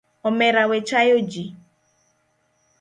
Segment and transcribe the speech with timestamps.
[0.27, 1.43] Omera we chayo ji.